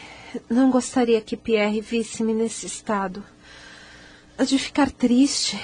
não 0.50 0.70
gostaria 0.72 1.22
que 1.22 1.38
Pierre 1.38 1.80
visse-me 1.80 2.34
nesse 2.34 2.66
estado. 2.66 3.24
Há 4.38 4.44
de 4.44 4.58
ficar 4.58 4.92
triste. 4.92 5.60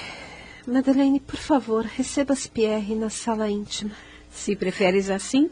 Madeleine, 0.66 1.20
por 1.20 1.36
favor, 1.36 1.84
recebas 1.84 2.46
Pierre 2.46 2.94
na 2.94 3.10
sala 3.10 3.50
íntima. 3.50 3.90
Se 4.30 4.56
preferes 4.56 5.10
assim. 5.10 5.50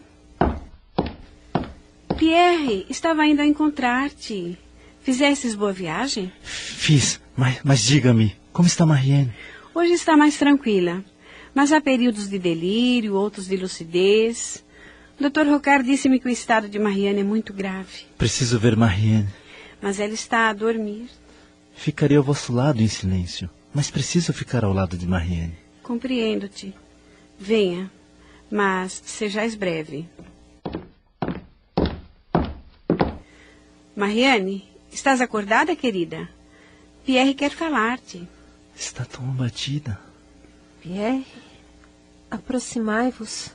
Pierre, 2.16 2.86
estava 2.88 3.26
indo 3.26 3.42
a 3.42 3.46
encontrar-te. 3.46 4.56
Fizestes 5.02 5.54
boa 5.54 5.72
viagem? 5.72 6.32
Fiz, 6.42 7.20
mas, 7.36 7.60
mas 7.64 7.80
diga-me, 7.82 8.36
como 8.52 8.68
está 8.68 8.86
Marianne? 8.86 9.32
Hoje 9.74 9.94
está 9.94 10.16
mais 10.18 10.36
tranquila, 10.36 11.02
mas 11.54 11.72
há 11.72 11.80
períodos 11.80 12.28
de 12.28 12.38
delírio, 12.38 13.14
outros 13.14 13.46
de 13.46 13.56
lucidez. 13.56 14.62
O 15.18 15.30
Dr. 15.30 15.46
Rocard 15.48 15.88
disse-me 15.88 16.20
que 16.20 16.26
o 16.26 16.30
estado 16.30 16.68
de 16.68 16.78
Marianne 16.78 17.20
é 17.20 17.24
muito 17.24 17.54
grave. 17.54 18.04
Preciso 18.18 18.58
ver 18.58 18.76
Marianne. 18.76 19.28
Mas 19.80 19.98
ela 19.98 20.12
está 20.12 20.50
a 20.50 20.52
dormir. 20.52 21.08
Ficarei 21.74 22.18
ao 22.18 22.22
vosso 22.22 22.52
lado 22.52 22.82
em 22.82 22.88
silêncio, 22.88 23.48
mas 23.72 23.90
preciso 23.90 24.32
ficar 24.34 24.62
ao 24.62 24.74
lado 24.74 24.96
de 24.96 25.06
Marianne. 25.06 25.56
Compreendo-te. 25.82 26.74
Venha, 27.38 27.90
mas 28.50 29.02
sejais 29.06 29.54
breve. 29.54 30.06
Mariane, 33.96 34.68
estás 34.92 35.22
acordada, 35.22 35.74
querida? 35.74 36.28
Pierre 37.04 37.34
quer 37.34 37.50
falar-te. 37.50 38.28
Está 38.76 39.04
tão 39.04 39.28
abatida. 39.30 39.98
Pierre, 40.80 41.26
aproximai-vos. 42.30 43.50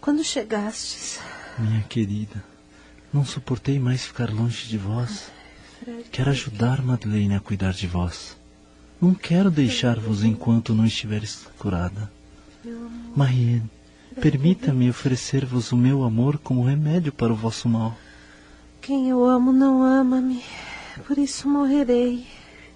Quando 0.00 0.24
chegastes. 0.24 1.20
Minha 1.58 1.82
querida, 1.82 2.42
não 3.12 3.24
suportei 3.24 3.78
mais 3.78 4.04
ficar 4.04 4.30
longe 4.30 4.66
de 4.66 4.78
vós. 4.78 5.30
Quero 6.10 6.30
ajudar 6.30 6.82
Madeleine 6.82 7.34
a 7.34 7.40
cuidar 7.40 7.72
de 7.72 7.86
vós. 7.86 8.36
Não 9.00 9.14
quero 9.14 9.50
deixar-vos 9.50 10.24
enquanto 10.24 10.74
não 10.74 10.84
estiveres 10.84 11.46
curada. 11.58 12.10
Marianne, 13.16 13.70
permita-me 14.20 14.90
oferecer-vos 14.90 15.72
o 15.72 15.76
meu 15.76 16.04
amor 16.04 16.38
como 16.38 16.64
remédio 16.64 17.12
para 17.12 17.32
o 17.32 17.36
vosso 17.36 17.68
mal. 17.68 17.96
Quem 18.80 19.08
eu 19.08 19.24
amo 19.24 19.52
não 19.52 19.82
ama-me, 19.82 20.42
por 21.06 21.18
isso 21.18 21.48
morrerei. 21.48 22.26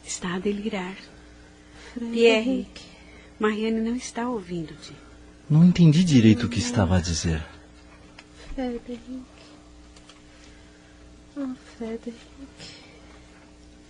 Está 0.04 0.34
a 0.34 0.38
delirar. 0.38 0.94
Pierre, 1.98 2.66
Mariane 3.38 3.80
não 3.80 3.94
está 3.94 4.28
ouvindo-te. 4.28 4.92
Não 5.48 5.64
entendi 5.64 6.02
direito 6.02 6.46
o 6.46 6.48
que 6.48 6.58
estava 6.58 6.96
a 6.96 7.00
dizer. 7.00 7.44
Frederic. 8.54 9.00
Oh, 11.36 11.48
Frederic. 11.76 12.16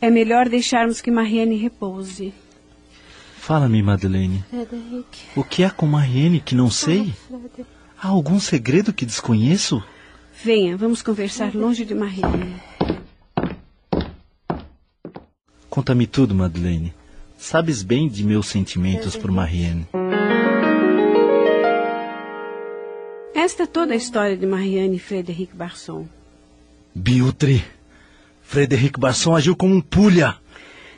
É 0.01 0.11
melhor 0.11 0.49
deixarmos 0.49 1.01
que 1.01 1.11
Mariane 1.11 1.57
repouse. 1.57 2.33
Fala-me, 3.37 3.83
Madeleine. 3.83 4.45
Frederic. 4.51 5.07
O 5.37 5.45
que 5.45 5.65
há 5.65 5.71
com 5.71 5.87
Mariane 5.87 6.41
que 6.41 6.55
não 6.55 6.71
sei? 6.71 7.13
Oh, 7.31 7.39
Frederic. 7.39 7.67
Há 8.03 8.09
algum 8.09 8.39
segredo 8.41 8.93
que 8.93 9.07
desconheço? 9.07 9.83
Venha, 10.43 10.77
vamos 10.77 11.01
conversar 11.01 11.55
longe 11.55 11.85
de 11.85 11.95
Mariane. 11.95 12.61
Conta-me 15.71 16.07
tudo, 16.07 16.35
Madeleine. 16.35 16.93
Sabes 17.37 17.83
bem 17.83 18.09
de 18.09 18.25
meus 18.25 18.49
sentimentos 18.49 19.17
por 19.17 19.31
Marianne. 19.31 19.87
Esta 23.35 23.65
é 23.65 23.67
toda 23.67 23.93
a 23.93 23.97
história 23.97 24.37
de 24.37 24.47
Mariane 24.47 24.97
e 24.97 24.99
Frederic 24.99 25.55
Barson. 25.55 26.07
Biltre. 26.95 27.65
Frederic 28.43 28.99
Barson 28.99 29.37
agiu 29.37 29.55
como 29.55 29.75
um 29.75 29.81
pulha. 29.81 30.37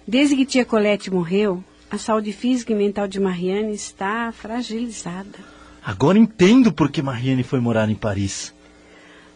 Desde 0.07 0.37
que 0.37 0.47
tia 0.47 0.65
Colette 0.65 1.11
morreu, 1.11 1.65
a 1.91 1.99
saúde 1.99 2.33
física 2.33 2.73
e 2.73 2.77
mental 2.77 3.09
de 3.09 3.19
Mariane 3.19 3.75
está 3.75 4.31
fragilizada. 4.33 5.39
Agora 5.85 6.19
entendo 6.19 6.73
por 6.73 6.91
que 6.91 7.03
Marianne 7.03 7.43
foi 7.43 7.61
morar 7.61 7.89
em 7.89 7.95
Paris. 7.95 8.53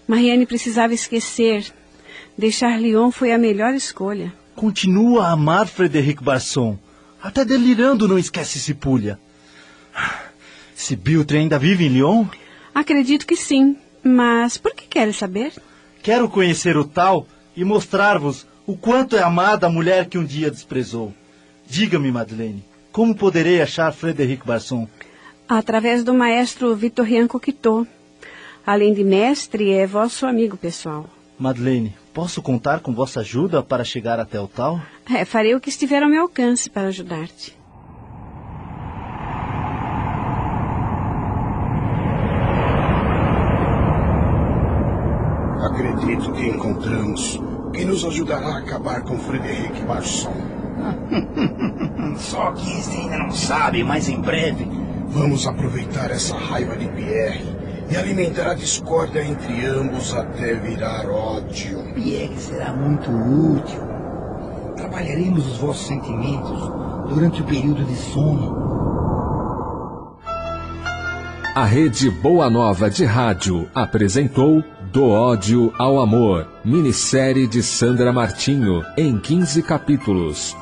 Mariane 0.07 0.47
precisava 0.47 0.93
esquecer. 0.93 1.73
Deixar 2.37 2.81
Lyon 2.81 3.11
foi 3.11 3.33
a 3.33 3.39
melhor 3.39 3.75
escolha. 3.75 4.33
Continua 4.55 5.27
a 5.27 5.33
amar 5.33 5.67
Frederic 5.67 6.23
Barson. 6.23 6.79
Até 7.23 7.45
delirando 7.45 8.09
não 8.09 8.19
esquece 8.19 8.59
esse 8.59 8.75
pulha. 8.75 9.19
Se 10.75 10.97
Biltre 10.97 11.39
ainda 11.39 11.59
vive 11.59 11.85
em 11.85 11.89
Lyon? 11.89 12.27
Acredito 12.75 13.27
que 13.27 13.37
sim. 13.37 13.77
Mas 14.03 14.57
por 14.57 14.75
que 14.75 14.87
queres 14.87 15.17
saber? 15.17 15.53
Quero 16.03 16.29
conhecer 16.29 16.77
o 16.77 16.85
tal 16.85 17.27
e 17.55 17.65
mostrar-vos 17.65 18.47
o 18.67 18.77
quanto 18.77 19.17
é 19.17 19.23
amada 19.23 19.67
a 19.67 19.71
mulher 19.71 20.07
que 20.09 20.17
um 20.17 20.25
dia 20.25 20.51
desprezou. 20.51 21.13
Diga-me, 21.69 22.11
Madeleine, 22.11 22.65
como 22.91 23.15
poderei 23.15 23.61
achar 23.61 23.93
Frederic 23.93 24.47
Barson? 24.47 24.89
Através 25.49 26.03
do 26.03 26.15
maestro 26.15 26.75
Vitorian 26.75 27.27
Coquetot. 27.27 27.87
Além 28.65 28.95
de 28.95 29.05
mestre, 29.05 29.73
é 29.73 29.87
vosso 29.87 30.27
amigo 30.27 30.57
pessoal. 30.57 31.09
Madeleine, 31.39 31.95
posso 32.13 32.43
contar 32.43 32.81
com 32.81 32.95
vossa 32.95 33.21
ajuda 33.21 33.63
para 33.63 33.85
chegar 33.85 34.19
até 34.19 34.41
o 34.41 34.49
tal? 34.49 34.81
É, 35.09 35.25
farei 35.25 35.55
o 35.55 35.61
que 35.61 35.69
estiver 35.69 36.03
ao 36.03 36.09
meu 36.09 36.23
alcance 36.23 36.69
para 36.69 36.89
ajudar-te. 36.89 37.59
Acredito 45.63 46.33
que 46.33 46.47
encontramos 46.47 47.37
o 47.37 47.71
que 47.71 47.85
nos 47.85 48.05
ajudará 48.05 48.49
a 48.49 48.59
acabar 48.59 49.03
com 49.03 49.19
Frederic 49.19 49.83
Barson. 49.83 50.35
Só 52.17 52.53
que 52.53 52.79
isso 52.79 52.91
ainda 52.91 53.19
não 53.19 53.31
sabe, 53.31 53.85
mas 53.85 54.09
em 54.09 54.21
breve. 54.21 54.67
Vamos 55.09 55.47
aproveitar 55.47 56.11
essa 56.11 56.37
raiva 56.37 56.77
de 56.77 56.89
Pierre 56.89 57.60
e 57.91 57.97
alimentar 57.97 58.51
a 58.51 58.55
discórdia 58.55 59.25
entre 59.25 59.67
ambos 59.67 60.15
até 60.15 60.55
virar 60.55 61.09
ódio. 61.09 61.83
Pierre 61.95 62.37
será 62.39 62.73
muito 62.73 63.11
útil. 63.11 63.81
Trabalharemos 64.77 65.47
os 65.47 65.57
vossos 65.59 65.87
sentimentos 65.87 66.73
durante 67.09 67.43
o 67.43 67.45
período 67.45 67.85
de 67.85 67.97
sono. 67.97 68.61
A 71.55 71.65
Rede 71.65 72.09
Boa 72.11 72.49
Nova 72.49 72.89
de 72.89 73.05
Rádio 73.05 73.69
apresentou 73.75 74.63
Do 74.93 75.09
Ódio 75.09 75.75
ao 75.77 76.01
Amor, 76.01 76.47
minissérie 76.65 77.49
de 77.49 77.61
Sandra 77.61 78.13
Martinho, 78.13 78.85
em 78.97 79.19
15 79.19 79.63
capítulos. 79.65 80.57